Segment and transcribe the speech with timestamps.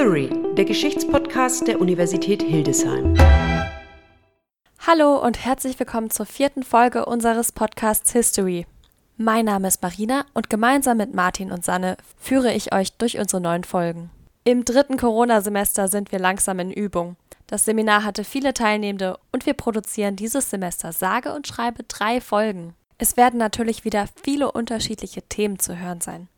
[0.00, 3.14] History, der Geschichtspodcast der Universität Hildesheim.
[4.86, 8.66] Hallo und herzlich willkommen zur vierten Folge unseres Podcasts History.
[9.18, 13.42] Mein Name ist Marina und gemeinsam mit Martin und Sanne führe ich euch durch unsere
[13.42, 14.08] neuen Folgen.
[14.44, 17.16] Im dritten Corona-Semester sind wir langsam in Übung.
[17.46, 22.72] Das Seminar hatte viele Teilnehmende und wir produzieren dieses Semester sage und schreibe drei Folgen.
[22.96, 26.28] Es werden natürlich wieder viele unterschiedliche Themen zu hören sein.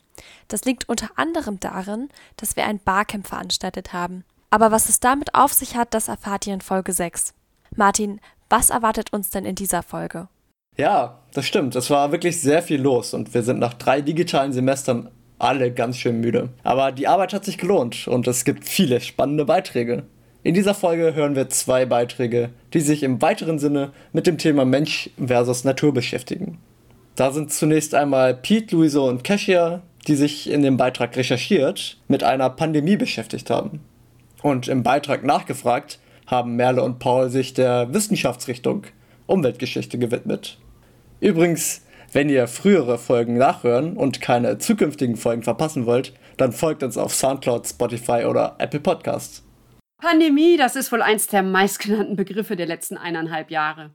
[0.49, 4.25] Das liegt unter anderem darin, dass wir ein Barcamp veranstaltet haben.
[4.51, 7.35] Aber was es damit auf sich hat, das erfahrt ihr in Folge 6.
[7.75, 10.29] Martin, was erwartet uns denn in dieser Folge?
[10.77, 11.75] Ja, das stimmt.
[11.75, 15.97] Es war wirklich sehr viel los und wir sind nach drei digitalen Semestern alle ganz
[15.97, 16.51] schön müde.
[16.63, 20.05] Aber die Arbeit hat sich gelohnt und es gibt viele spannende Beiträge.
[20.45, 24.65] In dieser Folge hören wir zwei Beiträge, die sich im weiteren Sinne mit dem Thema
[24.65, 26.59] Mensch versus Natur beschäftigen.
[27.15, 32.25] Da sind zunächst einmal Pete, Luiso und Cassia, die sich in dem Beitrag recherchiert mit
[32.25, 33.81] einer Pandemie beschäftigt haben.
[34.43, 38.85] Und im Beitrag nachgefragt haben Merle und Paul sich der Wissenschaftsrichtung
[39.27, 40.59] Umweltgeschichte gewidmet.
[41.21, 46.99] Übrigens, wenn ihr frühere Folgen nachhören und keine zukünftigen Folgen verpassen wollt, dann folgt uns
[46.99, 49.43] auf Soundcloud, Spotify oder Apple Podcasts.
[49.99, 53.91] Pandemie, das ist wohl eins der meistgenannten Begriffe der letzten eineinhalb Jahre.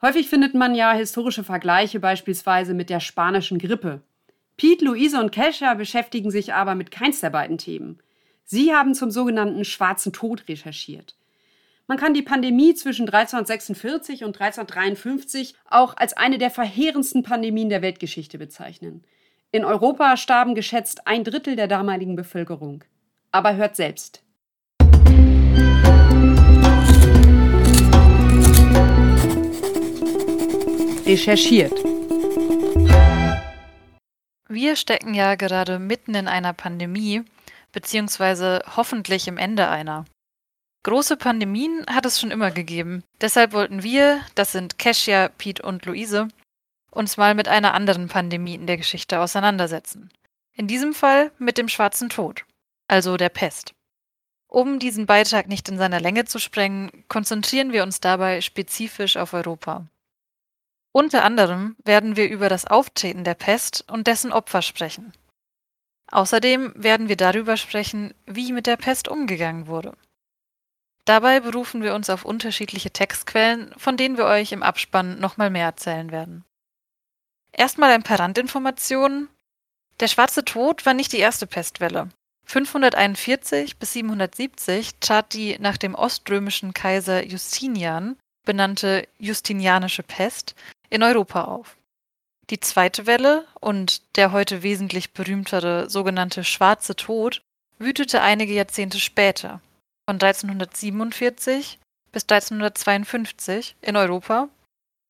[0.00, 4.00] Häufig findet man ja historische Vergleiche beispielsweise mit der spanischen Grippe.
[4.60, 7.98] Pete, Luise und Kesha beschäftigen sich aber mit keins der beiden Themen.
[8.44, 11.16] Sie haben zum sogenannten Schwarzen Tod recherchiert.
[11.86, 17.80] Man kann die Pandemie zwischen 1346 und 1353 auch als eine der verheerendsten Pandemien der
[17.80, 19.02] Weltgeschichte bezeichnen.
[19.50, 22.84] In Europa starben geschätzt ein Drittel der damaligen Bevölkerung.
[23.32, 24.22] Aber hört selbst.
[31.06, 31.89] Recherchiert.
[34.52, 37.22] Wir stecken ja gerade mitten in einer Pandemie,
[37.70, 40.06] beziehungsweise hoffentlich im Ende einer.
[40.82, 43.04] Große Pandemien hat es schon immer gegeben.
[43.20, 46.26] Deshalb wollten wir, das sind Kesia, Pete und Luise,
[46.90, 50.10] uns mal mit einer anderen Pandemie in der Geschichte auseinandersetzen.
[50.52, 52.44] In diesem Fall mit dem Schwarzen Tod,
[52.88, 53.72] also der Pest.
[54.48, 59.32] Um diesen Beitrag nicht in seiner Länge zu sprengen, konzentrieren wir uns dabei spezifisch auf
[59.32, 59.86] Europa.
[60.92, 65.12] Unter anderem werden wir über das Auftreten der Pest und dessen Opfer sprechen.
[66.10, 69.96] Außerdem werden wir darüber sprechen, wie mit der Pest umgegangen wurde.
[71.04, 75.66] Dabei berufen wir uns auf unterschiedliche Textquellen, von denen wir euch im Abspann nochmal mehr
[75.66, 76.44] erzählen werden.
[77.52, 79.28] Erstmal ein paar Randinformationen.
[80.00, 82.10] Der Schwarze Tod war nicht die erste Pestwelle.
[82.46, 90.54] 541 bis 770 trat die nach dem oströmischen Kaiser Justinian benannte Justinianische Pest
[90.90, 91.76] in Europa auf.
[92.50, 97.42] Die zweite Welle und der heute wesentlich berühmtere sogenannte Schwarze Tod
[97.78, 99.60] wütete einige Jahrzehnte später,
[100.08, 101.78] von 1347
[102.12, 104.48] bis 1352 in Europa,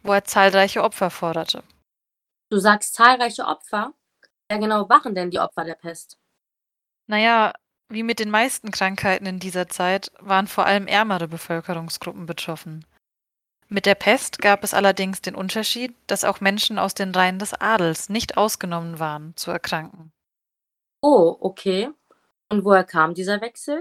[0.02, 1.64] wo er zahlreiche Opfer forderte.
[2.50, 3.94] Du sagst zahlreiche Opfer?
[4.48, 6.19] Wer genau waren denn die Opfer der Pest?
[7.06, 7.52] Naja,
[7.88, 12.84] wie mit den meisten Krankheiten in dieser Zeit waren vor allem ärmere Bevölkerungsgruppen betroffen.
[13.72, 17.54] Mit der Pest gab es allerdings den Unterschied, dass auch Menschen aus den Reihen des
[17.54, 20.10] Adels nicht ausgenommen waren, zu erkranken.
[21.00, 21.88] Oh, okay.
[22.48, 23.81] Und woher kam dieser Wechsel?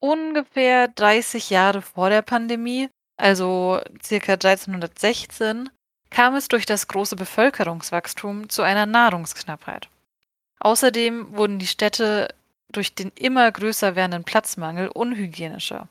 [0.00, 2.88] Ungefähr 30 Jahre vor der Pandemie,
[3.18, 5.68] also circa 1316,
[6.08, 9.90] kam es durch das große Bevölkerungswachstum zu einer Nahrungsknappheit.
[10.60, 12.34] Außerdem wurden die Städte
[12.70, 15.88] durch den immer größer werdenden Platzmangel unhygienischer.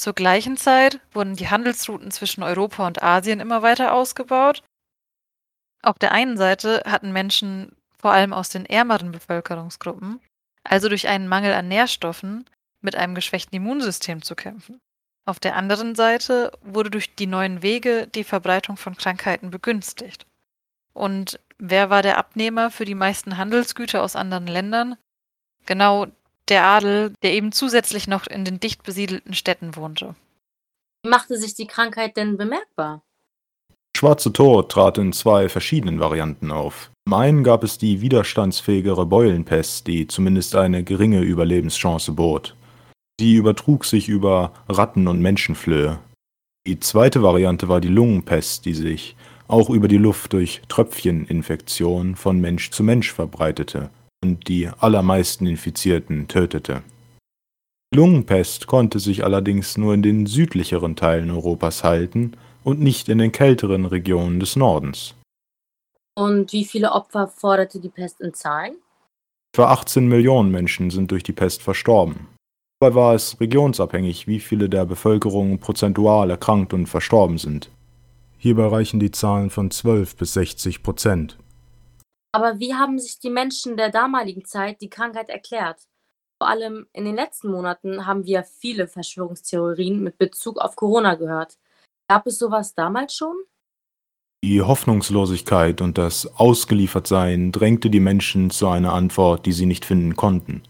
[0.00, 4.62] Zur gleichen Zeit wurden die Handelsrouten zwischen Europa und Asien immer weiter ausgebaut.
[5.82, 10.18] Auf der einen Seite hatten Menschen, vor allem aus den ärmeren Bevölkerungsgruppen,
[10.64, 12.48] also durch einen Mangel an Nährstoffen,
[12.80, 14.80] mit einem geschwächten Immunsystem zu kämpfen.
[15.26, 20.24] Auf der anderen Seite wurde durch die neuen Wege die Verbreitung von Krankheiten begünstigt.
[20.94, 24.96] Und Wer war der Abnehmer für die meisten Handelsgüter aus anderen Ländern?
[25.66, 26.06] Genau
[26.48, 30.14] der Adel, der eben zusätzlich noch in den dicht besiedelten Städten wohnte.
[31.02, 33.02] Wie machte sich die Krankheit denn bemerkbar?
[33.96, 36.90] Schwarze Tod trat in zwei verschiedenen Varianten auf.
[37.06, 42.56] Zum einen gab es die widerstandsfähigere Beulenpest, die zumindest eine geringe Überlebenschance bot.
[43.20, 45.98] Sie übertrug sich über Ratten und Menschenflöhe.
[46.66, 49.16] Die zweite Variante war die Lungenpest, die sich
[49.48, 53.90] auch über die Luft durch Tröpfcheninfektion von Mensch zu Mensch verbreitete
[54.22, 56.82] und die allermeisten Infizierten tötete.
[57.94, 63.32] Lungenpest konnte sich allerdings nur in den südlicheren Teilen Europas halten und nicht in den
[63.32, 65.14] kälteren Regionen des Nordens.
[66.14, 68.76] Und wie viele Opfer forderte die Pest in Zahlen?
[69.52, 72.28] Etwa 18 Millionen Menschen sind durch die Pest verstorben.
[72.78, 77.70] Dabei war es regionsabhängig, wie viele der Bevölkerung prozentual erkrankt und verstorben sind.
[78.38, 81.36] Hierbei reichen die Zahlen von 12 bis 60 Prozent.
[82.32, 85.80] Aber wie haben sich die Menschen der damaligen Zeit die Krankheit erklärt?
[86.38, 91.58] Vor allem in den letzten Monaten haben wir viele Verschwörungstheorien mit Bezug auf Corona gehört.
[92.08, 93.36] Gab es sowas damals schon?
[94.42, 100.16] Die Hoffnungslosigkeit und das Ausgeliefertsein drängte die Menschen zu einer Antwort, die sie nicht finden
[100.16, 100.62] konnten.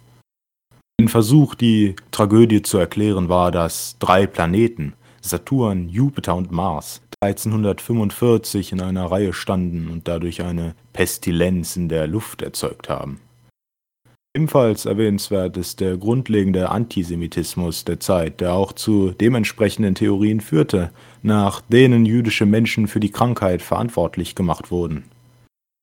[1.01, 8.73] Ein Versuch, die Tragödie zu erklären, war, dass drei Planeten, Saturn, Jupiter und Mars, 1345
[8.73, 13.21] in einer Reihe standen und dadurch eine Pestilenz in der Luft erzeugt haben.
[14.33, 21.61] Ebenfalls erwähnenswert ist der grundlegende Antisemitismus der Zeit, der auch zu dementsprechenden Theorien führte, nach
[21.61, 25.05] denen jüdische Menschen für die Krankheit verantwortlich gemacht wurden.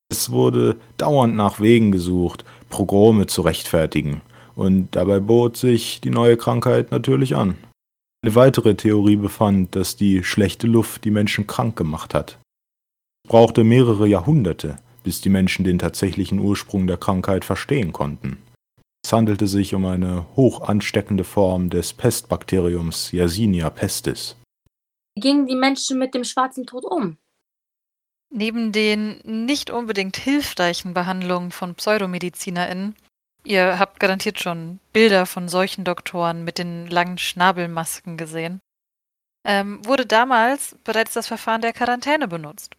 [0.09, 4.21] Es wurde dauernd nach Wegen gesucht, Progrome zu rechtfertigen,
[4.55, 7.57] und dabei bot sich die neue Krankheit natürlich an.
[8.27, 12.37] Eine weitere Theorie befand, dass die schlechte Luft die Menschen krank gemacht hat.
[13.23, 18.37] Es brauchte mehrere Jahrhunderte, bis die Menschen den tatsächlichen Ursprung der Krankheit verstehen konnten.
[19.01, 24.35] Es handelte sich um eine hoch ansteckende Form des Pestbakteriums Yersinia pestis.
[25.15, 27.15] Wie gingen die Menschen mit dem schwarzen Tod um?
[28.29, 32.93] Neben den nicht unbedingt hilfreichen Behandlungen von PseudomedizinerInnen,
[33.47, 38.59] ihr habt garantiert schon Bilder von solchen Doktoren mit den langen Schnabelmasken gesehen,
[39.45, 42.75] ähm, wurde damals bereits das Verfahren der Quarantäne benutzt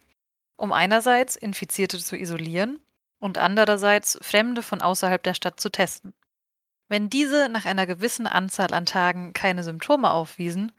[0.59, 2.79] um einerseits Infizierte zu isolieren
[3.19, 6.13] und andererseits Fremde von außerhalb der Stadt zu testen.
[6.89, 10.71] Wenn diese nach einer gewissen Anzahl an Tagen keine Symptome aufwiesen,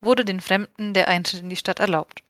[0.00, 2.22] wurde den Fremden der Eintritt in die Stadt erlaubt.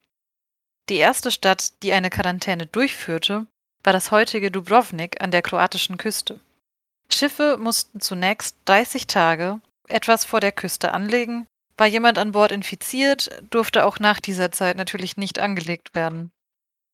[0.89, 3.47] Die erste Stadt, die eine Quarantäne durchführte,
[3.83, 6.41] war das heutige Dubrovnik an der kroatischen Küste.
[7.13, 11.47] Schiffe mussten zunächst 30 Tage etwas vor der Küste anlegen.
[11.77, 16.31] War jemand an Bord infiziert, durfte auch nach dieser Zeit natürlich nicht angelegt werden.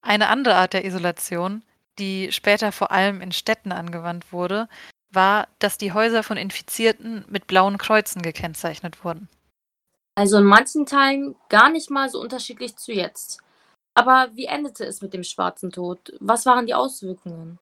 [0.02, 1.62] Eine andere Art der Isolation,
[1.98, 4.68] die später vor allem in Städten angewandt wurde,
[5.10, 9.28] war, dass die Häuser von Infizierten mit blauen Kreuzen gekennzeichnet wurden.
[10.14, 13.40] Also in manchen Teilen gar nicht mal so unterschiedlich zu jetzt.
[13.94, 16.12] Aber wie endete es mit dem schwarzen Tod?
[16.20, 17.58] Was waren die Auswirkungen?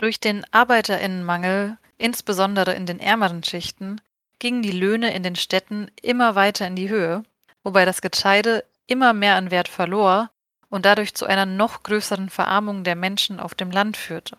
[0.00, 4.00] Durch den Arbeiterinnenmangel, insbesondere in den ärmeren Schichten,
[4.38, 7.22] gingen die Löhne in den Städten immer weiter in die Höhe,
[7.64, 10.30] wobei das Getreide immer mehr an Wert verlor
[10.70, 14.38] und dadurch zu einer noch größeren Verarmung der Menschen auf dem Land führte.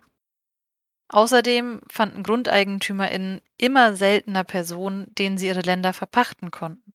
[1.10, 6.92] Außerdem fanden GrundeigentümerInnen immer seltener Personen, denen sie ihre Länder verpachten konnten.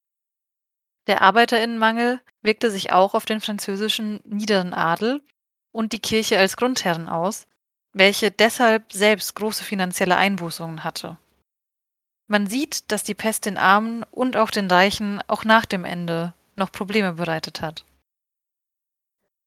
[1.07, 5.23] Der ArbeiterInnenmangel wirkte sich auch auf den französischen niederen Adel
[5.71, 7.47] und die Kirche als Grundherren aus,
[7.96, 11.16] welche deshalb selbst große finanzielle Einbußungen hatte.
[12.28, 16.34] Man sieht, dass die Pest den Armen und auch den Reichen auch nach dem Ende
[16.56, 17.84] noch Probleme bereitet hat.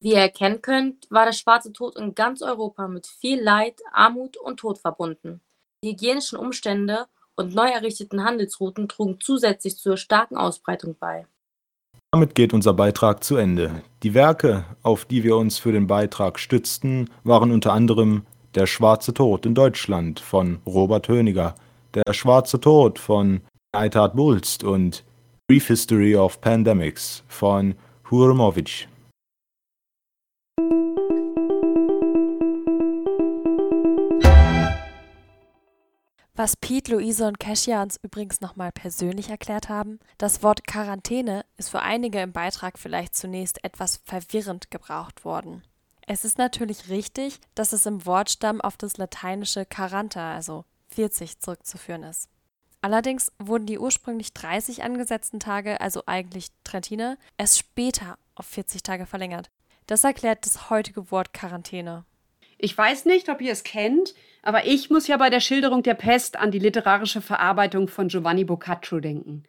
[0.01, 4.37] Wie ihr erkennen könnt, war der Schwarze Tod in ganz Europa mit viel Leid, Armut
[4.37, 5.41] und Tod verbunden.
[5.83, 11.27] Die hygienischen Umstände und neu errichteten Handelsrouten trugen zusätzlich zur starken Ausbreitung bei.
[12.11, 13.83] Damit geht unser Beitrag zu Ende.
[14.01, 18.25] Die Werke, auf die wir uns für den Beitrag stützten, waren unter anderem
[18.55, 21.53] Der Schwarze Tod in Deutschland von Robert Höniger,
[21.93, 23.41] Der Schwarze Tod von
[23.75, 25.05] Neidhard Bulst und
[25.47, 27.75] Brief History of Pandemics von
[28.09, 28.87] Hurmovic.
[36.33, 41.69] Was Pete, Luise und Cassia uns übrigens nochmal persönlich erklärt haben, das Wort Quarantäne ist
[41.69, 45.61] für einige im Beitrag vielleicht zunächst etwas verwirrend gebraucht worden.
[46.11, 52.01] Es ist natürlich richtig, dass es im Wortstamm auf das lateinische Quaranta, also 40, zurückzuführen
[52.01, 52.29] ist.
[52.81, 59.05] Allerdings wurden die ursprünglich 30 angesetzten Tage, also eigentlich Trentine, erst später auf 40 Tage
[59.05, 59.51] verlängert.
[59.85, 62.05] Das erklärt das heutige Wort Quarantäne.
[62.57, 65.93] Ich weiß nicht, ob ihr es kennt, aber ich muss ja bei der Schilderung der
[65.93, 69.43] Pest an die literarische Verarbeitung von Giovanni Boccaccio denken.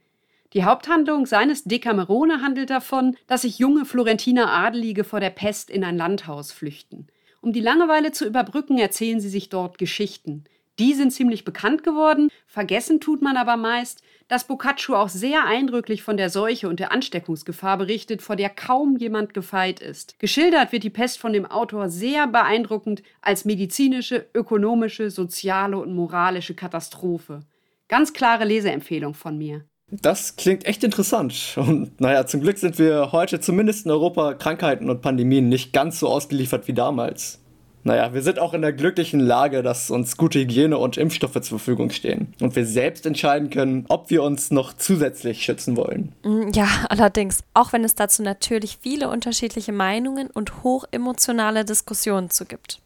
[0.53, 5.85] Die Haupthandlung seines Decamerone handelt davon, dass sich junge Florentiner Adelige vor der Pest in
[5.85, 7.07] ein Landhaus flüchten.
[7.41, 10.45] Um die Langeweile zu überbrücken, erzählen sie sich dort Geschichten.
[10.81, 16.03] Die sind ziemlich bekannt geworden, vergessen tut man aber meist, dass Boccaccio auch sehr eindrücklich
[16.03, 20.19] von der Seuche und der Ansteckungsgefahr berichtet, vor der kaum jemand gefeit ist.
[20.19, 26.55] Geschildert wird die Pest von dem Autor sehr beeindruckend als medizinische, ökonomische, soziale und moralische
[26.55, 27.41] Katastrophe.
[27.87, 29.65] Ganz klare Leseempfehlung von mir.
[29.91, 31.55] Das klingt echt interessant.
[31.57, 35.99] Und naja, zum Glück sind wir heute zumindest in Europa Krankheiten und Pandemien nicht ganz
[36.01, 37.41] so ausgeliefert wie damals.
[37.83, 41.59] Naja, wir sind auch in der glücklichen Lage, dass uns gute Hygiene und Impfstoffe zur
[41.59, 46.13] Verfügung stehen und wir selbst entscheiden können, ob wir uns noch zusätzlich schützen wollen.
[46.23, 52.45] Mm, ja, allerdings, auch wenn es dazu natürlich viele unterschiedliche Meinungen und hochemotionale Diskussionen zu
[52.45, 52.81] gibt.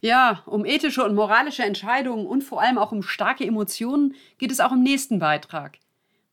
[0.00, 4.60] Ja, um ethische und moralische Entscheidungen und vor allem auch um starke Emotionen geht es
[4.60, 5.78] auch im nächsten Beitrag.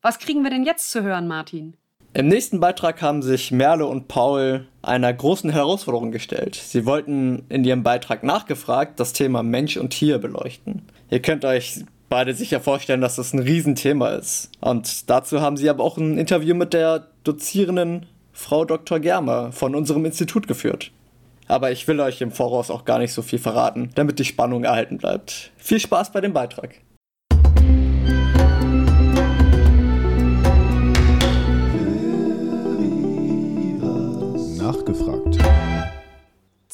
[0.02, 1.76] Was kriegen wir denn jetzt zu hören, Martin?
[2.14, 6.54] Im nächsten Beitrag haben sich Merle und Paul einer großen Herausforderung gestellt.
[6.54, 10.82] Sie wollten in ihrem Beitrag nachgefragt das Thema Mensch und Tier beleuchten.
[11.10, 14.50] Ihr könnt euch beide sicher vorstellen, dass das ein Riesenthema ist.
[14.60, 18.98] Und dazu haben sie aber auch ein Interview mit der dozierenden Frau Dr.
[18.98, 20.92] Germer von unserem Institut geführt.
[21.48, 24.64] Aber ich will euch im Voraus auch gar nicht so viel verraten, damit die Spannung
[24.64, 25.52] erhalten bleibt.
[25.56, 26.80] Viel Spaß bei dem Beitrag.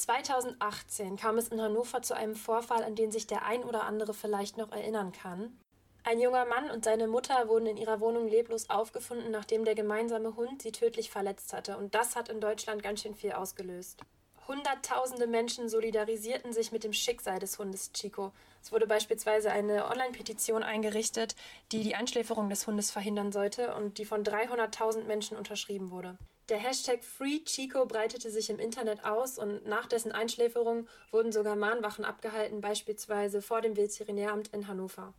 [0.02, 4.14] 2018 kam es in Hannover zu einem Vorfall, an den sich der ein oder andere
[4.14, 5.56] vielleicht noch erinnern kann.
[6.02, 10.34] Ein junger Mann und seine Mutter wurden in ihrer Wohnung leblos aufgefunden, nachdem der gemeinsame
[10.34, 11.78] Hund sie tödlich verletzt hatte.
[11.78, 14.00] Und das hat in Deutschland ganz schön viel ausgelöst.
[14.48, 18.32] Hunderttausende Menschen solidarisierten sich mit dem Schicksal des Hundes Chico.
[18.60, 21.36] Es wurde beispielsweise eine Online-Petition eingerichtet,
[21.70, 26.18] die die Einschläferung des Hundes verhindern sollte und die von 300.000 Menschen unterschrieben wurde.
[26.48, 32.04] Der Hashtag FreeChico breitete sich im Internet aus und nach dessen Einschläferung wurden sogar Mahnwachen
[32.04, 35.14] abgehalten, beispielsweise vor dem Veterinäramt in Hannover.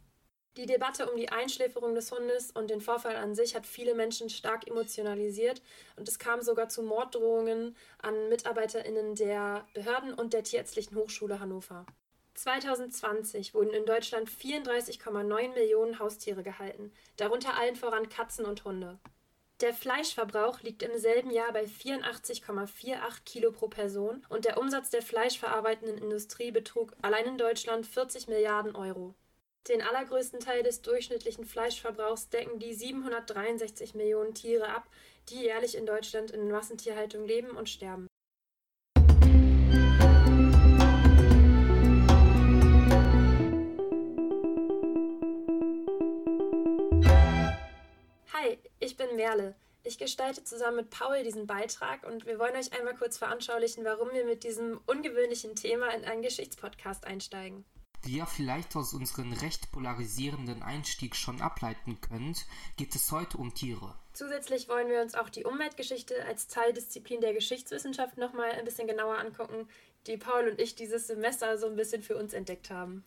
[0.58, 4.30] Die Debatte um die Einschläferung des Hundes und den Vorfall an sich hat viele Menschen
[4.30, 5.64] stark emotionalisiert
[5.96, 11.88] und es kam sogar zu Morddrohungen an MitarbeiterInnen der Behörden und der Tierärztlichen Hochschule Hannover.
[12.36, 19.00] 2020 wurden in Deutschland 34,9 Millionen Haustiere gehalten, darunter allen voran Katzen und Hunde.
[19.62, 25.02] Der Fleischverbrauch liegt im selben Jahr bei 84,48 Kilo pro Person und der Umsatz der
[25.02, 29.16] fleischverarbeitenden Industrie betrug allein in Deutschland 40 Milliarden Euro.
[29.70, 34.90] Den allergrößten Teil des durchschnittlichen Fleischverbrauchs decken die 763 Millionen Tiere ab,
[35.30, 38.08] die jährlich in Deutschland in Massentierhaltung leben und sterben.
[48.84, 49.56] Ich bin Merle.
[49.84, 54.10] Ich gestalte zusammen mit Paul diesen Beitrag und wir wollen euch einmal kurz veranschaulichen, warum
[54.12, 57.66] wir mit diesem ungewöhnlichen Thema in einen Geschichtspodcast einsteigen.
[58.02, 63.54] Wie ihr vielleicht aus unserem recht polarisierenden Einstieg schon ableiten könnt, geht es heute um
[63.54, 63.96] Tiere.
[64.12, 69.18] Zusätzlich wollen wir uns auch die Umweltgeschichte als Teildisziplin der Geschichtswissenschaft nochmal ein bisschen genauer
[69.18, 69.70] angucken,
[70.08, 73.06] die Paul und ich dieses Semester so ein bisschen für uns entdeckt haben.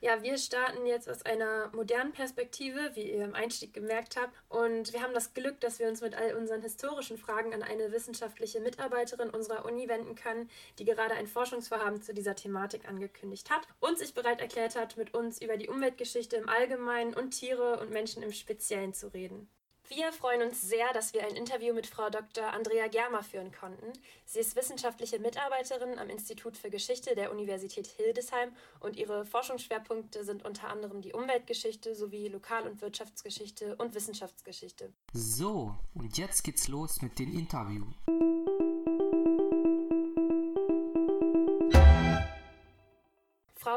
[0.00, 4.34] Ja, wir starten jetzt aus einer modernen Perspektive, wie ihr im Einstieg gemerkt habt.
[4.50, 7.90] Und wir haben das Glück, dass wir uns mit all unseren historischen Fragen an eine
[7.92, 13.66] wissenschaftliche Mitarbeiterin unserer Uni wenden können, die gerade ein Forschungsvorhaben zu dieser Thematik angekündigt hat
[13.80, 17.90] und sich bereit erklärt hat, mit uns über die Umweltgeschichte im Allgemeinen und Tiere und
[17.90, 19.48] Menschen im Speziellen zu reden.
[19.88, 22.52] Wir freuen uns sehr, dass wir ein Interview mit Frau Dr.
[22.52, 23.92] Andrea Germer führen konnten.
[24.24, 28.50] Sie ist wissenschaftliche Mitarbeiterin am Institut für Geschichte der Universität Hildesheim
[28.80, 34.92] und ihre Forschungsschwerpunkte sind unter anderem die Umweltgeschichte sowie Lokal- und Wirtschaftsgeschichte und Wissenschaftsgeschichte.
[35.12, 37.84] So, und jetzt geht's los mit dem Interview.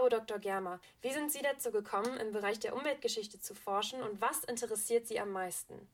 [0.10, 0.40] Dr.
[0.40, 5.08] Germer, wie sind Sie dazu gekommen, im Bereich der Umweltgeschichte zu forschen und was interessiert
[5.08, 5.88] Sie am meisten?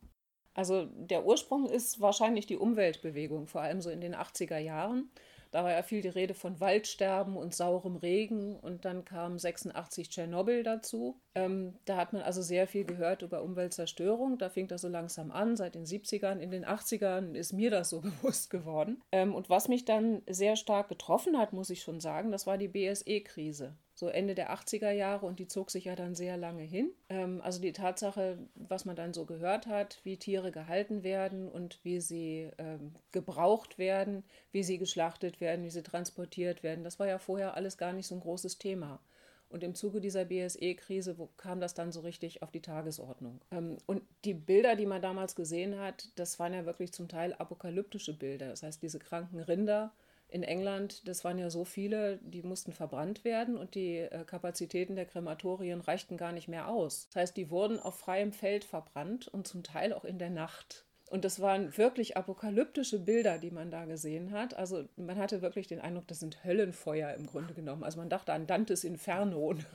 [0.54, 5.12] Also der Ursprung ist wahrscheinlich die Umweltbewegung, vor allem so in den 80er Jahren.
[5.52, 11.22] Da war die Rede von Waldsterben und saurem Regen und dann kam 86 Tschernobyl dazu.
[11.34, 14.38] Ähm, da hat man also sehr viel gehört über Umweltzerstörung.
[14.38, 16.40] Da fing das so langsam an, seit den 70ern.
[16.40, 19.02] In den 80ern ist mir das so bewusst geworden.
[19.14, 22.58] Ähm, und was mich dann sehr stark getroffen hat, muss ich schon sagen, das war
[22.58, 26.64] die BSE-Krise so Ende der 80er Jahre und die zog sich ja dann sehr lange
[26.64, 26.92] hin.
[27.10, 31.80] Ähm, also die Tatsache, was man dann so gehört hat, wie Tiere gehalten werden und
[31.84, 37.08] wie sie ähm, gebraucht werden, wie sie geschlachtet werden, wie sie transportiert werden, das war
[37.08, 39.00] ja vorher alles gar nicht so ein großes Thema.
[39.48, 43.40] Und im Zuge dieser BSE-Krise kam das dann so richtig auf die Tagesordnung.
[43.52, 47.34] Ähm, und die Bilder, die man damals gesehen hat, das waren ja wirklich zum Teil
[47.34, 48.50] apokalyptische Bilder.
[48.50, 49.94] Das heißt, diese kranken Rinder,
[50.28, 54.96] in England, das waren ja so viele, die mussten verbrannt werden und die äh, Kapazitäten
[54.96, 57.08] der Krematorien reichten gar nicht mehr aus.
[57.10, 60.86] Das heißt, die wurden auf freiem Feld verbrannt und zum Teil auch in der Nacht.
[61.10, 64.56] Und das waren wirklich apokalyptische Bilder, die man da gesehen hat.
[64.56, 67.84] Also man hatte wirklich den Eindruck, das sind Höllenfeuer im Grunde genommen.
[67.84, 69.56] Also man dachte an Dantes Inferno.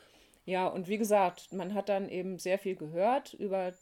[0.47, 3.73] Ja, und wie gesagt, man hat dann eben sehr viel gehört über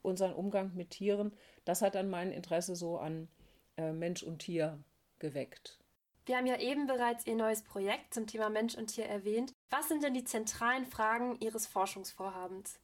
[0.00, 1.32] unseren Umgang mit Tieren.
[1.66, 3.28] Das hat dann mein Interesse so an
[3.76, 4.82] äh, Mensch und Tier
[5.18, 5.78] geweckt.
[6.26, 9.52] Wir haben ja eben bereits Ihr neues Projekt zum Thema Mensch und Tier erwähnt.
[9.70, 12.80] Was sind denn die zentralen Fragen Ihres Forschungsvorhabens?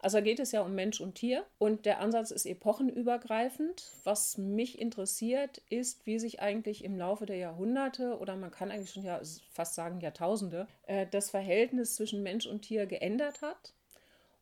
[0.00, 3.92] Also geht es ja um Mensch und Tier und der Ansatz ist epochenübergreifend.
[4.04, 8.92] Was mich interessiert, ist, wie sich eigentlich im Laufe der Jahrhunderte oder man kann eigentlich
[8.92, 13.74] schon ja fast sagen Jahrtausende äh, das Verhältnis zwischen Mensch und Tier geändert hat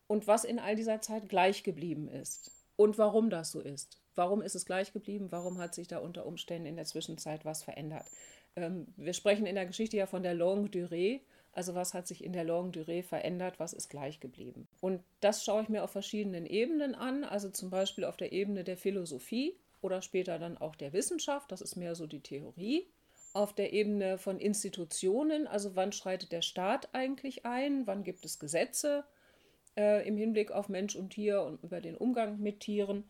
[0.07, 3.97] und was in all dieser Zeit gleich geblieben ist und warum das so ist.
[4.15, 5.31] Warum ist es gleich geblieben?
[5.31, 8.05] Warum hat sich da unter Umständen in der Zwischenzeit was verändert?
[8.55, 11.21] Ähm, wir sprechen in der Geschichte ja von der Longue Durée.
[11.51, 13.59] Also was hat sich in der Longue Durée verändert?
[13.59, 14.67] Was ist gleich geblieben?
[14.81, 17.23] Und das schaue ich mir auf verschiedenen Ebenen an.
[17.23, 21.51] Also zum Beispiel auf der Ebene der Philosophie oder später dann auch der Wissenschaft.
[21.51, 22.87] Das ist mehr so die Theorie.
[23.33, 27.85] Auf der Ebene von Institutionen, also wann schreitet der Staat eigentlich ein?
[27.85, 29.03] Wann gibt es Gesetze
[29.77, 33.03] äh, im Hinblick auf Mensch und Tier und über den Umgang mit Tieren?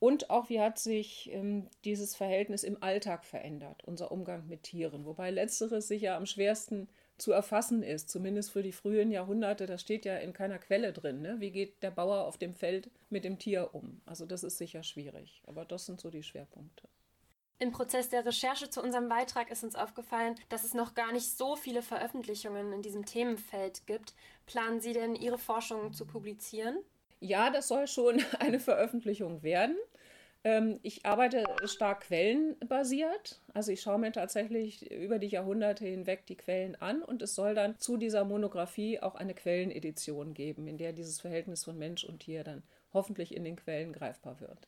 [0.00, 5.04] Und auch, wie hat sich ähm, dieses Verhältnis im Alltag verändert, unser Umgang mit Tieren.
[5.04, 6.88] Wobei letzteres sicher am schwersten
[7.18, 9.66] zu erfassen ist, zumindest für die frühen Jahrhunderte.
[9.66, 11.20] Das steht ja in keiner Quelle drin.
[11.20, 11.36] Ne?
[11.38, 14.00] Wie geht der Bauer auf dem Feld mit dem Tier um?
[14.06, 15.42] Also das ist sicher schwierig.
[15.46, 16.88] Aber das sind so die Schwerpunkte.
[17.58, 21.36] Im Prozess der Recherche zu unserem Beitrag ist uns aufgefallen, dass es noch gar nicht
[21.36, 24.14] so viele Veröffentlichungen in diesem Themenfeld gibt.
[24.46, 26.78] Planen Sie denn Ihre Forschungen zu publizieren?
[27.20, 29.76] Ja, das soll schon eine Veröffentlichung werden.
[30.42, 33.40] Ähm, ich arbeite stark quellenbasiert.
[33.52, 37.54] Also ich schaue mir tatsächlich über die Jahrhunderte hinweg die Quellen an und es soll
[37.54, 42.20] dann zu dieser Monographie auch eine Quellenedition geben, in der dieses Verhältnis von Mensch und
[42.20, 44.66] Tier dann hoffentlich in den Quellen greifbar wird.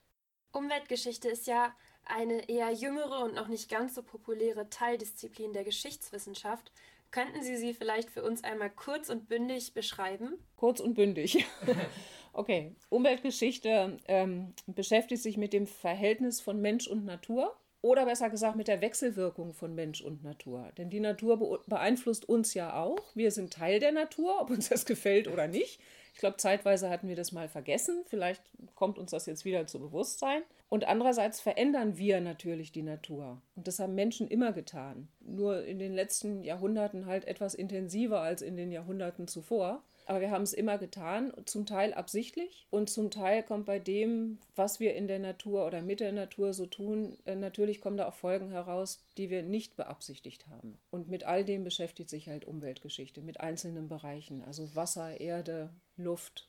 [0.52, 1.74] Umweltgeschichte ist ja
[2.04, 6.70] eine eher jüngere und noch nicht ganz so populäre Teildisziplin der Geschichtswissenschaft.
[7.10, 10.38] Könnten Sie sie vielleicht für uns einmal kurz und bündig beschreiben?
[10.56, 11.46] Kurz und bündig.
[12.32, 18.56] okay, Umweltgeschichte ähm, beschäftigt sich mit dem Verhältnis von Mensch und Natur oder besser gesagt
[18.56, 20.70] mit der Wechselwirkung von Mensch und Natur.
[20.78, 23.00] Denn die Natur beeinflusst uns ja auch.
[23.14, 25.80] Wir sind Teil der Natur, ob uns das gefällt oder nicht.
[26.14, 28.04] Ich glaube, zeitweise hatten wir das mal vergessen.
[28.06, 28.42] Vielleicht
[28.76, 30.42] kommt uns das jetzt wieder zu Bewusstsein.
[30.68, 33.42] Und andererseits verändern wir natürlich die Natur.
[33.56, 35.08] Und das haben Menschen immer getan.
[35.20, 39.82] Nur in den letzten Jahrhunderten halt etwas intensiver als in den Jahrhunderten zuvor.
[40.06, 44.38] Aber wir haben es immer getan, zum Teil absichtlich und zum Teil kommt bei dem,
[44.56, 48.08] was wir in der Natur oder mit der Natur so tun, äh, natürlich kommen da
[48.08, 50.78] auch Folgen heraus, die wir nicht beabsichtigt haben.
[50.90, 56.48] Und mit all dem beschäftigt sich halt Umweltgeschichte, mit einzelnen Bereichen, also Wasser, Erde, Luft,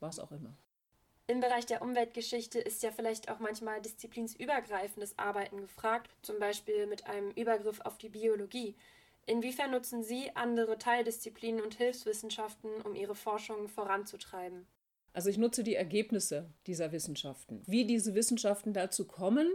[0.00, 0.56] was auch immer.
[1.30, 7.06] Im Bereich der Umweltgeschichte ist ja vielleicht auch manchmal disziplinsübergreifendes Arbeiten gefragt, zum Beispiel mit
[7.06, 8.74] einem Übergriff auf die Biologie.
[9.26, 14.66] Inwiefern nutzen Sie andere Teildisziplinen und Hilfswissenschaften, um Ihre Forschung voranzutreiben?
[15.12, 17.62] Also ich nutze die Ergebnisse dieser Wissenschaften.
[17.66, 19.48] Wie diese Wissenschaften dazu kommen,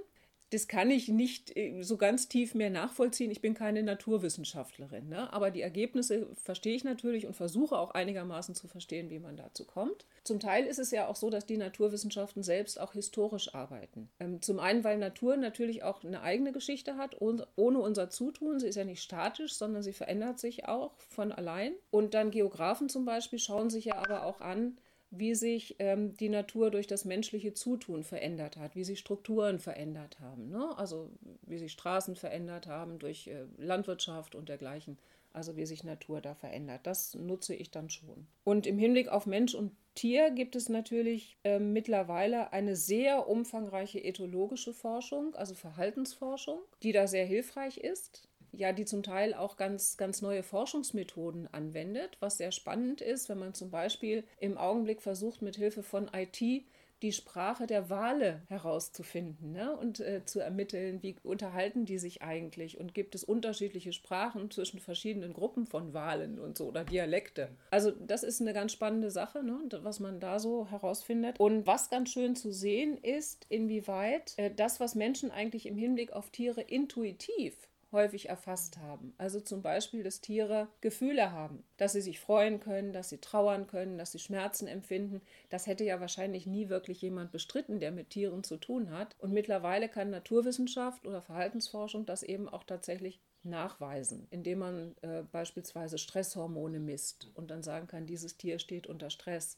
[0.56, 3.30] das kann ich nicht äh, so ganz tief mehr nachvollziehen.
[3.30, 5.32] Ich bin keine Naturwissenschaftlerin, ne?
[5.34, 9.66] aber die Ergebnisse verstehe ich natürlich und versuche auch einigermaßen zu verstehen, wie man dazu
[9.66, 10.06] kommt.
[10.24, 14.10] Zum Teil ist es ja auch so, dass die Naturwissenschaften selbst auch historisch arbeiten.
[14.20, 18.60] Ähm, zum einen, weil Natur natürlich auch eine eigene Geschichte hat, ohne unser Zutun.
[18.60, 21.74] Sie ist ja nicht statisch, sondern sie verändert sich auch von allein.
[21.92, 24.78] Und dann Geografen zum Beispiel schauen sich ja aber auch an,
[25.18, 30.20] wie sich ähm, die Natur durch das menschliche Zutun verändert hat, wie sich Strukturen verändert
[30.20, 30.78] haben, ne?
[30.78, 31.10] also
[31.44, 34.98] wie sich Straßen verändert haben durch äh, Landwirtschaft und dergleichen,
[35.34, 36.82] also wie sich Natur da verändert.
[36.84, 38.28] Das nutze ich dann schon.
[38.44, 44.04] Und im Hinblick auf Mensch und Tier gibt es natürlich äh, mittlerweile eine sehr umfangreiche
[44.04, 49.98] ethologische Forschung, also Verhaltensforschung, die da sehr hilfreich ist ja, die zum Teil auch ganz,
[49.98, 55.42] ganz neue Forschungsmethoden anwendet, was sehr spannend ist, wenn man zum Beispiel im Augenblick versucht,
[55.42, 56.66] mit Hilfe von IT
[57.02, 59.76] die Sprache der Wale herauszufinden ne?
[59.78, 64.80] und äh, zu ermitteln, wie unterhalten die sich eigentlich und gibt es unterschiedliche Sprachen zwischen
[64.80, 67.50] verschiedenen Gruppen von Walen und so oder Dialekte.
[67.70, 69.60] Also das ist eine ganz spannende Sache, ne?
[69.84, 71.40] was man da so herausfindet.
[71.40, 76.14] Und was ganz schön zu sehen ist, inwieweit äh, das, was Menschen eigentlich im Hinblick
[76.14, 77.56] auf Tiere intuitiv
[77.96, 79.16] häufig erfasst haben.
[79.18, 83.66] Also zum Beispiel, dass Tiere Gefühle haben, dass sie sich freuen können, dass sie trauern
[83.66, 85.22] können, dass sie Schmerzen empfinden.
[85.50, 89.16] Das hätte ja wahrscheinlich nie wirklich jemand bestritten, der mit Tieren zu tun hat.
[89.18, 95.98] Und mittlerweile kann Naturwissenschaft oder Verhaltensforschung das eben auch tatsächlich nachweisen, indem man äh, beispielsweise
[95.98, 99.58] Stresshormone misst und dann sagen kann, dieses Tier steht unter Stress.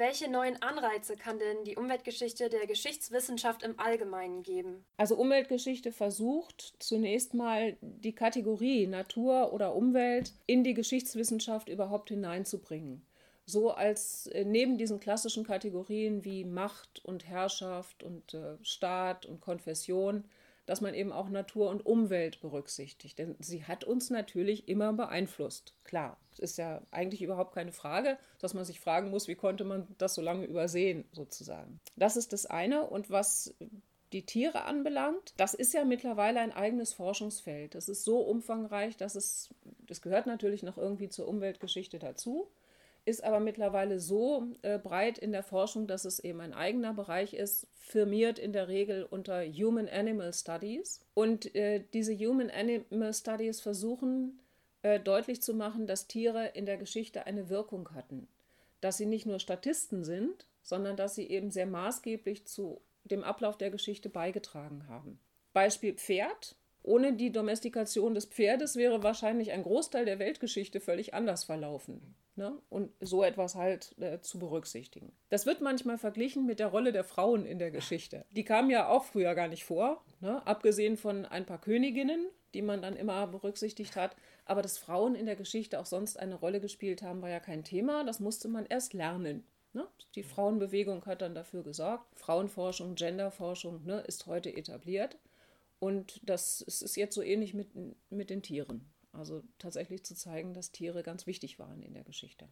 [0.00, 4.82] Welche neuen Anreize kann denn die Umweltgeschichte der Geschichtswissenschaft im Allgemeinen geben?
[4.96, 13.04] Also Umweltgeschichte versucht zunächst mal die Kategorie Natur oder Umwelt in die Geschichtswissenschaft überhaupt hineinzubringen.
[13.44, 19.42] So als äh, neben diesen klassischen Kategorien wie Macht und Herrschaft und äh, Staat und
[19.42, 20.24] Konfession
[20.70, 23.18] dass man eben auch Natur und Umwelt berücksichtigt.
[23.18, 25.74] Denn sie hat uns natürlich immer beeinflusst.
[25.82, 29.64] Klar, es ist ja eigentlich überhaupt keine Frage, dass man sich fragen muss, wie konnte
[29.64, 31.80] man das so lange übersehen, sozusagen.
[31.96, 32.86] Das ist das eine.
[32.86, 33.52] Und was
[34.12, 37.74] die Tiere anbelangt, das ist ja mittlerweile ein eigenes Forschungsfeld.
[37.74, 39.52] Das ist so umfangreich, dass es,
[39.88, 42.48] das gehört natürlich noch irgendwie zur Umweltgeschichte dazu
[43.04, 47.34] ist aber mittlerweile so äh, breit in der Forschung, dass es eben ein eigener Bereich
[47.34, 51.00] ist, firmiert in der Regel unter Human Animal Studies.
[51.14, 54.40] Und äh, diese Human Animal Studies versuchen
[54.82, 58.28] äh, deutlich zu machen, dass Tiere in der Geschichte eine Wirkung hatten.
[58.80, 63.58] Dass sie nicht nur Statisten sind, sondern dass sie eben sehr maßgeblich zu dem Ablauf
[63.58, 65.18] der Geschichte beigetragen haben.
[65.52, 66.56] Beispiel Pferd.
[66.82, 72.14] Ohne die Domestikation des Pferdes wäre wahrscheinlich ein Großteil der Weltgeschichte völlig anders verlaufen.
[72.36, 72.56] Ne?
[72.70, 75.12] Und so etwas halt äh, zu berücksichtigen.
[75.28, 78.24] Das wird manchmal verglichen mit der Rolle der Frauen in der Geschichte.
[78.30, 80.44] Die kamen ja auch früher gar nicht vor, ne?
[80.46, 84.16] abgesehen von ein paar Königinnen, die man dann immer berücksichtigt hat.
[84.46, 87.62] Aber dass Frauen in der Geschichte auch sonst eine Rolle gespielt haben, war ja kein
[87.62, 88.04] Thema.
[88.04, 89.44] Das musste man erst lernen.
[89.72, 89.86] Ne?
[90.14, 92.06] Die Frauenbewegung hat dann dafür gesorgt.
[92.18, 95.18] Frauenforschung, Genderforschung ne, ist heute etabliert.
[95.80, 97.70] Und das ist jetzt so ähnlich mit,
[98.10, 98.92] mit den Tieren.
[99.12, 102.48] Also tatsächlich zu zeigen, dass Tiere ganz wichtig waren in der Geschichte.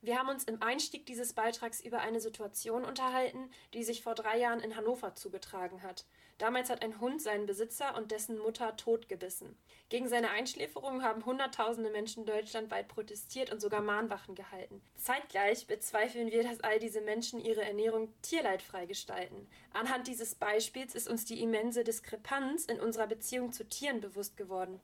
[0.00, 4.38] Wir haben uns im Einstieg dieses Beitrags über eine Situation unterhalten, die sich vor drei
[4.38, 6.04] Jahren in Hannover zugetragen hat.
[6.38, 9.58] Damals hat ein Hund seinen Besitzer und dessen Mutter totgebissen.
[9.88, 14.80] Gegen seine Einschläferung haben Hunderttausende Menschen deutschlandweit protestiert und sogar Mahnwachen gehalten.
[14.94, 19.48] Zeitgleich bezweifeln wir, dass all diese Menschen ihre Ernährung tierleidfrei gestalten.
[19.72, 24.80] Anhand dieses Beispiels ist uns die immense Diskrepanz in unserer Beziehung zu Tieren bewusst geworden.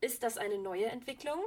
[0.00, 1.44] Ist das eine neue Entwicklung?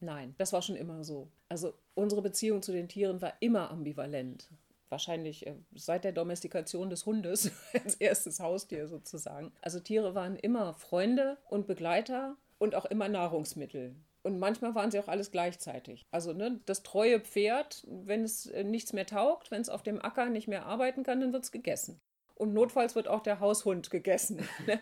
[0.00, 1.30] Nein, das war schon immer so.
[1.48, 4.48] Also unsere Beziehung zu den Tieren war immer ambivalent.
[4.88, 7.50] Wahrscheinlich äh, seit der Domestikation des Hundes
[7.84, 9.52] als erstes Haustier sozusagen.
[9.62, 13.96] Also Tiere waren immer Freunde und Begleiter und auch immer Nahrungsmittel.
[14.22, 16.06] Und manchmal waren sie auch alles gleichzeitig.
[16.10, 20.00] Also ne, das treue Pferd, wenn es äh, nichts mehr taugt, wenn es auf dem
[20.00, 22.00] Acker nicht mehr arbeiten kann, dann wird es gegessen.
[22.34, 24.48] Und notfalls wird auch der Haushund gegessen.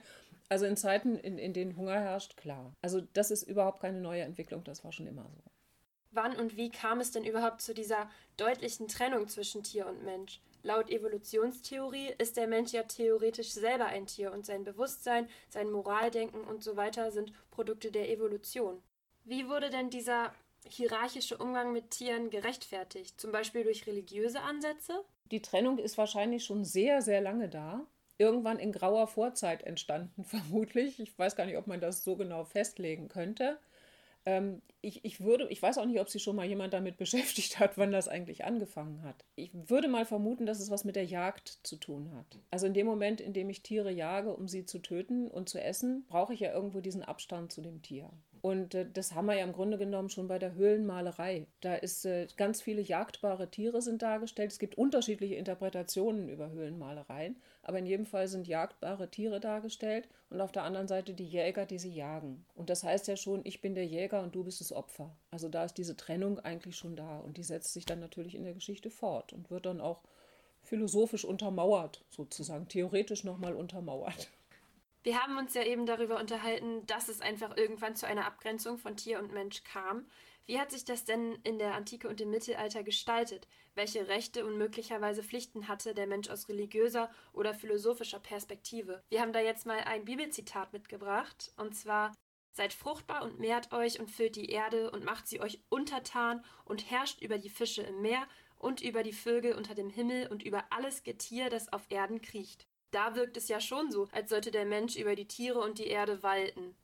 [0.52, 2.74] Also in Zeiten, in, in denen Hunger herrscht, klar.
[2.82, 5.42] Also das ist überhaupt keine neue Entwicklung, das war schon immer so.
[6.10, 10.42] Wann und wie kam es denn überhaupt zu dieser deutlichen Trennung zwischen Tier und Mensch?
[10.62, 16.44] Laut Evolutionstheorie ist der Mensch ja theoretisch selber ein Tier und sein Bewusstsein, sein Moraldenken
[16.44, 18.82] und so weiter sind Produkte der Evolution.
[19.24, 20.34] Wie wurde denn dieser
[20.68, 23.18] hierarchische Umgang mit Tieren gerechtfertigt?
[23.18, 25.02] Zum Beispiel durch religiöse Ansätze?
[25.30, 27.86] Die Trennung ist wahrscheinlich schon sehr, sehr lange da
[28.18, 31.00] irgendwann in grauer Vorzeit entstanden, vermutlich.
[31.00, 33.58] Ich weiß gar nicht, ob man das so genau festlegen könnte.
[34.24, 37.58] Ähm, ich, ich würde, ich weiß auch nicht, ob sich schon mal jemand damit beschäftigt
[37.58, 39.24] hat, wann das eigentlich angefangen hat.
[39.34, 42.38] Ich würde mal vermuten, dass es was mit der Jagd zu tun hat.
[42.50, 45.60] Also in dem Moment, in dem ich Tiere jage, um sie zu töten und zu
[45.60, 48.10] essen, brauche ich ja irgendwo diesen Abstand zu dem Tier.
[48.42, 51.46] Und äh, das haben wir ja im Grunde genommen schon bei der Höhlenmalerei.
[51.60, 54.50] Da ist äh, ganz viele jagdbare Tiere sind dargestellt.
[54.50, 60.40] Es gibt unterschiedliche Interpretationen über Höhlenmalereien, aber in jedem Fall sind jagdbare Tiere dargestellt und
[60.40, 62.44] auf der anderen Seite die Jäger, die sie jagen.
[62.56, 65.14] Und das heißt ja schon, ich bin der Jäger und du bist das Opfer.
[65.30, 68.42] Also da ist diese Trennung eigentlich schon da und die setzt sich dann natürlich in
[68.42, 70.00] der Geschichte fort und wird dann auch
[70.64, 74.30] philosophisch untermauert, sozusagen, theoretisch nochmal untermauert.
[75.04, 78.96] Wir haben uns ja eben darüber unterhalten, dass es einfach irgendwann zu einer Abgrenzung von
[78.96, 80.06] Tier und Mensch kam.
[80.46, 83.48] Wie hat sich das denn in der Antike und im Mittelalter gestaltet?
[83.74, 89.02] Welche Rechte und möglicherweise Pflichten hatte der Mensch aus religiöser oder philosophischer Perspektive?
[89.08, 92.12] Wir haben da jetzt mal ein Bibelzitat mitgebracht, und zwar
[92.54, 96.90] Seid fruchtbar und mehrt euch und füllt die Erde und macht sie euch untertan und
[96.90, 100.66] herrscht über die Fische im Meer und über die Vögel unter dem Himmel und über
[100.68, 104.64] alles Getier, das auf Erden kriecht da wirkt es ja schon so, als sollte der
[104.64, 106.74] Mensch über die Tiere und die Erde walten.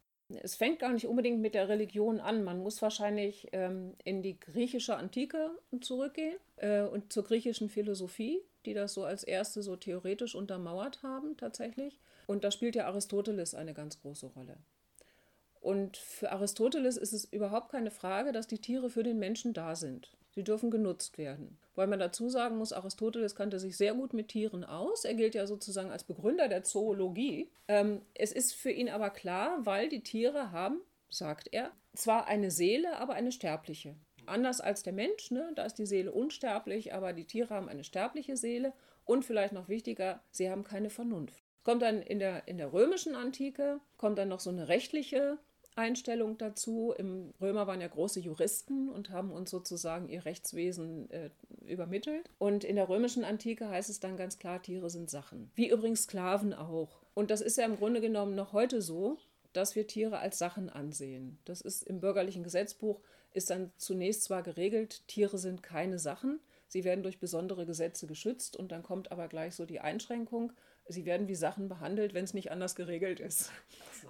[0.43, 2.45] Es fängt gar nicht unbedingt mit der Religion an.
[2.45, 8.75] Man muss wahrscheinlich ähm, in die griechische Antike zurückgehen äh, und zur griechischen Philosophie, die
[8.75, 11.99] das so als erste so theoretisch untermauert haben tatsächlich.
[12.27, 14.59] Und da spielt ja Aristoteles eine ganz große Rolle.
[15.61, 19.77] Und für Aristoteles ist es überhaupt keine Frage, dass die Tiere für den Menschen da
[19.77, 20.13] sind.
[20.31, 21.59] Sie dürfen genutzt werden.
[21.75, 25.05] Weil man dazu sagen muss, Aristoteles kannte sich sehr gut mit Tieren aus.
[25.05, 27.51] Er gilt ja sozusagen als Begründer der Zoologie.
[27.67, 32.51] Ähm, es ist für ihn aber klar, weil die Tiere haben, sagt er, zwar eine
[32.51, 33.97] Seele, aber eine sterbliche.
[34.27, 35.51] Anders als der Mensch, ne?
[35.55, 38.73] da ist die Seele unsterblich, aber die Tiere haben eine sterbliche Seele
[39.05, 41.43] und vielleicht noch wichtiger, sie haben keine Vernunft.
[41.65, 45.39] Kommt dann in der, in der römischen Antike, kommt dann noch so eine rechtliche
[45.79, 46.93] Einstellung dazu.
[46.97, 51.31] Im Römer waren ja große Juristen und haben uns sozusagen ihr Rechtswesen äh,
[51.67, 52.29] übermittelt.
[52.39, 55.51] Und in der römischen Antike heißt es dann ganz klar, Tiere sind Sachen.
[55.55, 57.01] Wie übrigens Sklaven auch.
[57.15, 59.19] Und das ist ja im Grunde genommen noch heute so,
[59.53, 61.39] dass wir Tiere als Sachen ansehen.
[61.45, 63.01] Das ist im bürgerlichen Gesetzbuch
[63.33, 68.57] ist dann zunächst zwar geregelt, Tiere sind keine Sachen, sie werden durch besondere Gesetze geschützt
[68.57, 70.53] und dann kommt aber gleich so die Einschränkung,
[70.89, 73.51] sie werden wie Sachen behandelt, wenn es nicht anders geregelt ist.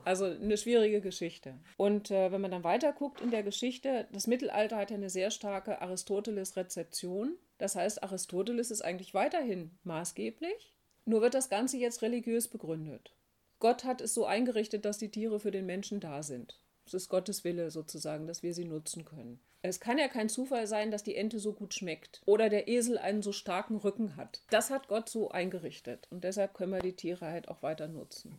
[0.04, 1.54] Also eine schwierige Geschichte.
[1.76, 5.10] Und äh, wenn man dann weiter guckt in der Geschichte, das Mittelalter hat ja eine
[5.10, 7.36] sehr starke Aristoteles-Rezeption.
[7.58, 13.12] Das heißt, Aristoteles ist eigentlich weiterhin maßgeblich, nur wird das Ganze jetzt religiös begründet.
[13.58, 16.60] Gott hat es so eingerichtet, dass die Tiere für den Menschen da sind.
[16.88, 19.38] Es ist Gottes Wille sozusagen, dass wir sie nutzen können.
[19.60, 22.96] Es kann ja kein Zufall sein, dass die Ente so gut schmeckt oder der Esel
[22.96, 24.40] einen so starken Rücken hat.
[24.48, 28.38] Das hat Gott so eingerichtet und deshalb können wir die Tiere halt auch weiter nutzen.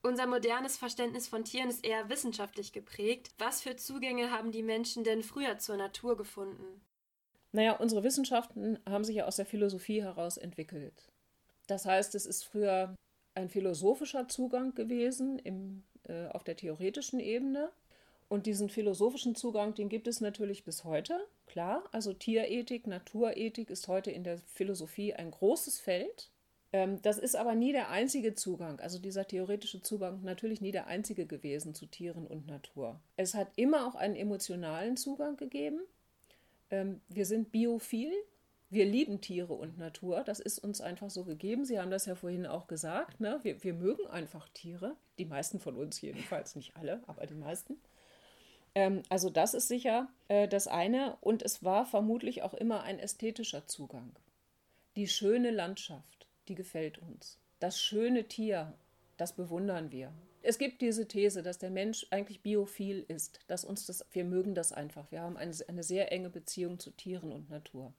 [0.00, 3.30] Unser modernes Verständnis von Tieren ist eher wissenschaftlich geprägt.
[3.38, 6.82] Was für Zugänge haben die Menschen denn früher zur Natur gefunden?
[7.50, 11.10] Naja, unsere Wissenschaften haben sich ja aus der Philosophie heraus entwickelt.
[11.66, 12.94] Das heißt, es ist früher
[13.34, 17.70] ein philosophischer Zugang gewesen im, äh, auf der theoretischen Ebene.
[18.28, 21.84] Und diesen philosophischen Zugang, den gibt es natürlich bis heute, klar.
[21.92, 26.30] Also Tierethik, Naturethik ist heute in der Philosophie ein großes Feld.
[26.72, 30.86] Ähm, das ist aber nie der einzige Zugang, also dieser theoretische Zugang natürlich nie der
[30.86, 32.98] einzige gewesen zu Tieren und Natur.
[33.16, 35.80] Es hat immer auch einen emotionalen Zugang gegeben.
[36.70, 38.12] Ähm, wir sind biophil,
[38.72, 41.66] wir lieben Tiere und Natur, das ist uns einfach so gegeben.
[41.66, 43.38] Sie haben das ja vorhin auch gesagt, ne?
[43.42, 47.78] wir, wir mögen einfach Tiere, die meisten von uns jedenfalls, nicht alle, aber die meisten.
[48.74, 52.98] Ähm, also das ist sicher äh, das eine und es war vermutlich auch immer ein
[52.98, 54.10] ästhetischer Zugang.
[54.96, 57.38] Die schöne Landschaft, die gefällt uns.
[57.60, 58.72] Das schöne Tier,
[59.18, 60.14] das bewundern wir.
[60.40, 64.54] Es gibt diese These, dass der Mensch eigentlich biophil ist, dass uns das, wir mögen
[64.54, 65.12] das einfach.
[65.12, 67.92] Wir haben eine, eine sehr enge Beziehung zu Tieren und Natur.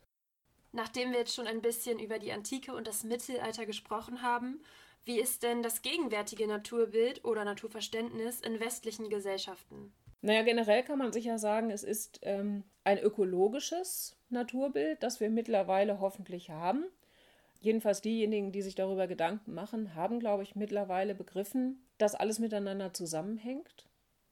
[0.74, 4.60] Nachdem wir jetzt schon ein bisschen über die Antike und das Mittelalter gesprochen haben,
[5.06, 9.94] wie ist denn das gegenwärtige Naturbild oder Naturverständnis in westlichen Gesellschaften?
[10.22, 16.00] Naja, generell kann man sicher sagen, es ist ähm, ein ökologisches Naturbild, das wir mittlerweile
[16.00, 16.86] hoffentlich haben.
[17.60, 22.94] Jedenfalls diejenigen, die sich darüber Gedanken machen, haben, glaube ich, mittlerweile begriffen, dass alles miteinander
[22.94, 23.88] zusammenhängt,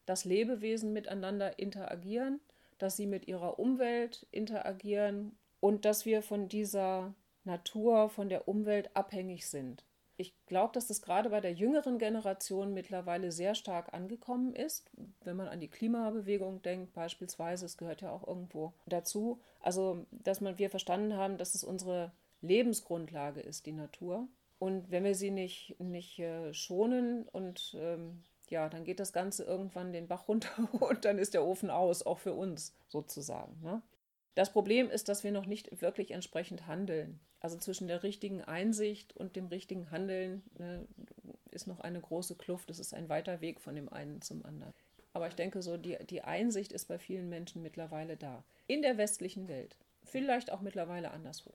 [0.06, 2.40] dass Lebewesen miteinander interagieren,
[2.78, 7.14] dass sie mit ihrer Umwelt interagieren und dass wir von dieser
[7.46, 9.86] Natur, von der Umwelt abhängig sind.
[10.18, 14.92] Ich glaube, dass das gerade bei der jüngeren Generation mittlerweile sehr stark angekommen ist.
[15.24, 19.40] Wenn man an die Klimabewegung denkt, beispielsweise, es gehört ja auch irgendwo dazu.
[19.62, 24.28] Also, dass man, wir verstanden haben, dass es unsere Lebensgrundlage ist, die Natur.
[24.60, 29.44] Und wenn wir sie nicht, nicht äh, schonen und ähm, ja, dann geht das Ganze
[29.44, 33.60] irgendwann den Bach runter und dann ist der Ofen aus, auch für uns sozusagen.
[33.64, 33.82] Ne?
[34.34, 37.20] Das Problem ist, dass wir noch nicht wirklich entsprechend handeln.
[37.42, 40.88] Also zwischen der richtigen Einsicht und dem richtigen Handeln ne,
[41.50, 42.70] ist noch eine große Kluft.
[42.70, 44.74] Es ist ein weiter Weg von dem einen zum anderen.
[45.14, 48.46] Aber ich denke, so die, die Einsicht ist bei vielen Menschen mittlerweile da.
[48.68, 49.76] In der westlichen Welt.
[50.04, 51.54] Vielleicht auch mittlerweile anderswo.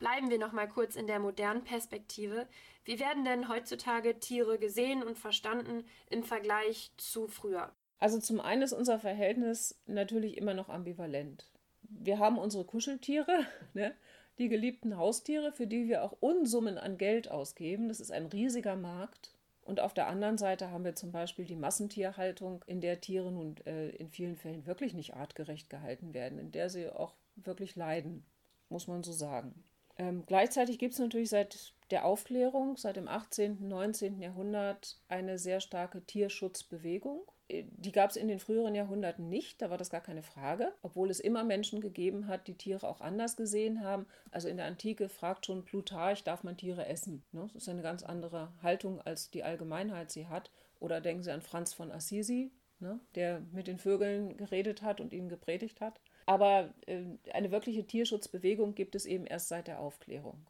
[0.00, 2.48] Bleiben wir noch mal kurz in der modernen Perspektive.
[2.84, 7.70] Wie werden denn heutzutage Tiere gesehen und verstanden im Vergleich zu früher?
[7.98, 11.50] Also zum einen ist unser Verhältnis natürlich immer noch ambivalent
[11.90, 13.94] wir haben unsere Kuscheltiere, ne?
[14.38, 17.88] die geliebten Haustiere, für die wir auch Unsummen an Geld ausgeben.
[17.88, 19.34] Das ist ein riesiger Markt.
[19.62, 23.56] Und auf der anderen Seite haben wir zum Beispiel die Massentierhaltung, in der Tiere nun
[23.66, 28.24] äh, in vielen Fällen wirklich nicht artgerecht gehalten werden, in der sie auch wirklich leiden,
[28.68, 29.62] muss man so sagen.
[29.98, 34.20] Ähm, gleichzeitig gibt es natürlich seit der Aufklärung, seit dem 18., 19.
[34.20, 39.78] Jahrhundert, eine sehr starke Tierschutzbewegung die gab es in den früheren Jahrhunderten nicht, da war
[39.78, 43.82] das gar keine Frage, obwohl es immer Menschen gegeben hat, die Tiere auch anders gesehen
[43.82, 44.06] haben.
[44.30, 47.22] Also in der Antike fragt schon Plutarch, darf man Tiere essen?
[47.32, 47.48] Ne?
[47.52, 50.50] Das ist eine ganz andere Haltung, als die Allgemeinheit sie hat.
[50.78, 53.00] Oder denken Sie an Franz von Assisi, ne?
[53.14, 56.00] der mit den Vögeln geredet hat und ihnen gepredigt hat.
[56.26, 60.46] Aber äh, eine wirkliche Tierschutzbewegung gibt es eben erst seit der Aufklärung.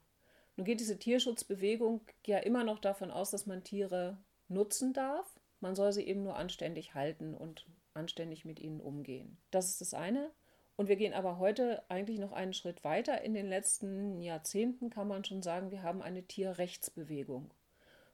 [0.55, 5.75] Nun geht diese Tierschutzbewegung ja immer noch davon aus, dass man Tiere nutzen darf man
[5.75, 9.37] soll sie eben nur anständig halten und anständig mit ihnen umgehen.
[9.51, 10.31] Das ist das eine.
[10.75, 13.21] Und wir gehen aber heute eigentlich noch einen Schritt weiter.
[13.21, 17.53] In den letzten Jahrzehnten kann man schon sagen, wir haben eine Tierrechtsbewegung.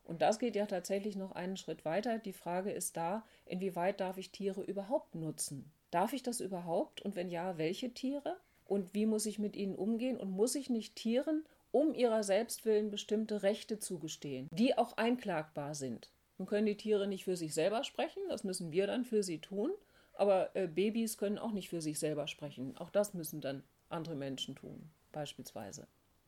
[0.03, 2.17] Und das geht ja tatsächlich noch einen Schritt weiter.
[2.17, 5.71] Die Frage ist da, inwieweit darf ich Tiere überhaupt nutzen?
[5.91, 7.01] Darf ich das überhaupt?
[7.01, 8.37] Und wenn ja, welche Tiere?
[8.65, 10.17] Und wie muss ich mit ihnen umgehen?
[10.17, 15.75] Und muss ich nicht Tieren um ihrer selbst willen bestimmte Rechte zugestehen, die auch einklagbar
[15.75, 16.09] sind?
[16.37, 19.39] Nun können die Tiere nicht für sich selber sprechen, das müssen wir dann für sie
[19.39, 19.71] tun.
[20.13, 22.75] Aber äh, Babys können auch nicht für sich selber sprechen.
[22.77, 25.87] Auch das müssen dann andere Menschen tun, beispielsweise.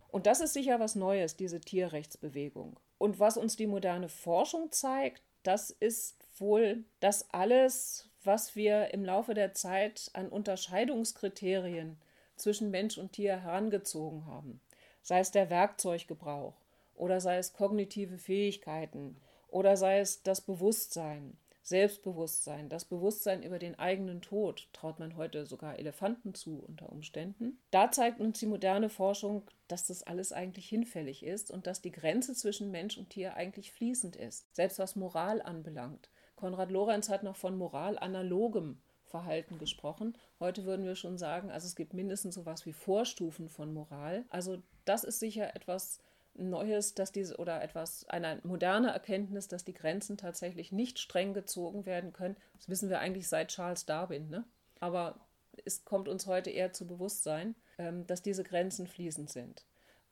[0.10, 2.80] Und das ist sicher was Neues, diese Tierrechtsbewegung.
[2.98, 9.06] Und was uns die moderne Forschung zeigt, das ist wohl, dass alles, was wir im
[9.06, 11.98] Laufe der Zeit an Unterscheidungskriterien
[12.36, 14.62] zwischen Mensch und Tier herangezogen haben,
[15.02, 16.56] sei es der Werkzeuggebrauch
[16.96, 19.16] oder sei es kognitive Fähigkeiten
[19.52, 21.38] oder sei es das Bewusstsein,
[21.70, 27.60] Selbstbewusstsein, das Bewusstsein über den eigenen Tod, traut man heute sogar Elefanten zu unter Umständen.
[27.70, 31.92] Da zeigt uns die moderne Forschung, dass das alles eigentlich hinfällig ist und dass die
[31.92, 36.10] Grenze zwischen Mensch und Tier eigentlich fließend ist, selbst was Moral anbelangt.
[36.36, 40.18] Konrad Lorenz hat noch von moralanalogem Verhalten gesprochen.
[40.40, 44.26] Heute würden wir schon sagen, also es gibt mindestens so etwas wie Vorstufen von Moral.
[44.30, 46.00] Also das ist sicher etwas,
[46.36, 51.86] Neues, dass diese oder etwas, eine moderne Erkenntnis, dass die Grenzen tatsächlich nicht streng gezogen
[51.86, 52.38] werden können.
[52.54, 54.46] Das wissen wir eigentlich seit Charles Darwin, ne?
[54.80, 55.20] Aber
[55.66, 59.66] es kommt uns heute eher zu Bewusstsein, ähm, dass diese Grenzen fließend sind.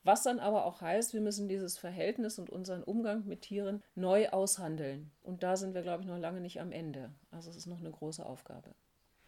[0.03, 4.29] Was dann aber auch heißt, wir müssen dieses Verhältnis und unseren Umgang mit Tieren neu
[4.29, 5.11] aushandeln.
[5.21, 7.13] Und da sind wir, glaube ich, noch lange nicht am Ende.
[7.29, 8.73] Also es ist noch eine große Aufgabe.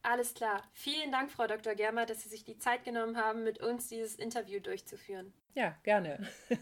[0.01, 0.63] Alles klar.
[0.73, 1.75] Vielen Dank, Frau Dr.
[1.75, 5.33] Germer, dass Sie sich die Zeit genommen haben, mit uns dieses Interview durchzuführen.
[5.55, 6.27] Ja, gerne.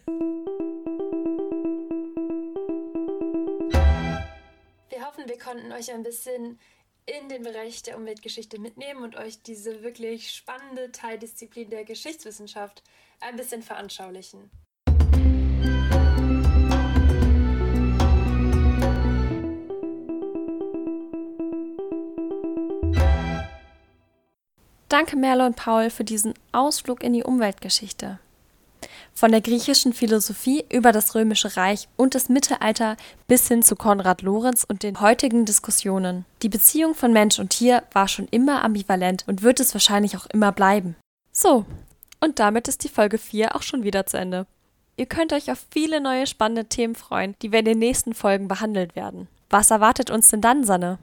[4.90, 6.60] Wir hoffen, wir konnten euch ein bisschen
[7.06, 12.84] in den Bereich der Umweltgeschichte mitnehmen und euch diese wirklich spannende Teildisziplin der Geschichtswissenschaft
[13.22, 14.50] ein bisschen veranschaulichen.
[24.98, 28.18] Danke Merle und Paul für diesen Ausflug in die Umweltgeschichte.
[29.14, 34.24] Von der griechischen Philosophie über das Römische Reich und das Mittelalter bis hin zu Konrad
[34.24, 36.26] Lorenz und den heutigen Diskussionen.
[36.42, 40.26] Die Beziehung von Mensch und Tier war schon immer ambivalent und wird es wahrscheinlich auch
[40.34, 40.96] immer bleiben.
[41.32, 41.68] So,
[42.20, 44.48] und damit ist die Folge 4 auch schon wieder zu Ende.
[44.96, 48.48] Ihr könnt euch auf viele neue spannende Themen freuen, die wir in den nächsten Folgen
[48.48, 49.28] behandelt werden.
[49.52, 50.98] Was erwartet uns denn dann, Sanne?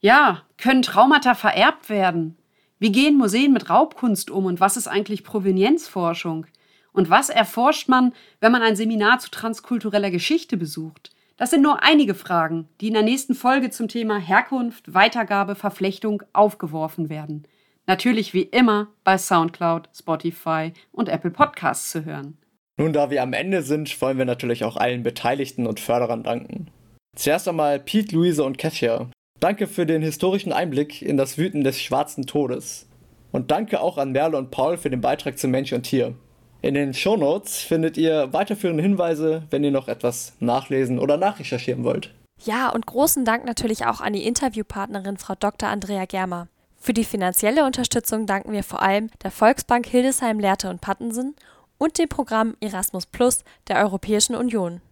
[0.00, 2.36] Ja, können Traumata vererbt werden?
[2.80, 6.46] Wie gehen Museen mit Raubkunst um und was ist eigentlich Provenienzforschung?
[6.92, 11.10] Und was erforscht man, wenn man ein Seminar zu transkultureller Geschichte besucht?
[11.36, 16.22] Das sind nur einige Fragen, die in der nächsten Folge zum Thema Herkunft, Weitergabe, Verflechtung
[16.32, 17.46] aufgeworfen werden.
[17.86, 22.38] Natürlich wie immer bei SoundCloud, Spotify und Apple Podcasts zu hören.
[22.78, 26.70] Nun, da wir am Ende sind, wollen wir natürlich auch allen Beteiligten und Förderern danken.
[27.14, 31.80] Zuerst einmal Pete, Luise und Kasia, Danke für den historischen Einblick in das Wüten des
[31.80, 32.86] schwarzen Todes.
[33.32, 36.14] Und danke auch an Merle und Paul für den Beitrag zu Mensch und Tier.
[36.60, 42.12] In den Shownotes findet ihr weiterführende Hinweise, wenn ihr noch etwas nachlesen oder nachrecherchieren wollt.
[42.44, 45.70] Ja, und großen Dank natürlich auch an die Interviewpartnerin Frau Dr.
[45.70, 46.48] Andrea Germer.
[46.76, 51.34] Für die finanzielle Unterstützung danken wir vor allem der Volksbank Hildesheim Lehrte und Pattensen
[51.78, 54.82] und dem Programm Erasmus Plus der Europäischen Union.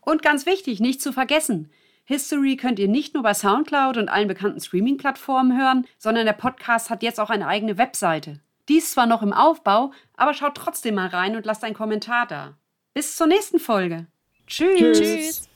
[0.00, 1.70] Und ganz wichtig, nicht zu vergessen,
[2.10, 6.90] History könnt ihr nicht nur bei Soundcloud und allen bekannten Streaming-Plattformen hören, sondern der Podcast
[6.90, 8.40] hat jetzt auch eine eigene Webseite.
[8.68, 12.26] Die ist zwar noch im Aufbau, aber schaut trotzdem mal rein und lasst einen Kommentar
[12.26, 12.56] da.
[12.94, 14.08] Bis zur nächsten Folge.
[14.48, 14.98] Tschüss.
[14.98, 15.48] Tschüss.